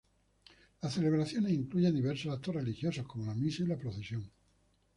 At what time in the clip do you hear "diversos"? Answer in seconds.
1.93-2.33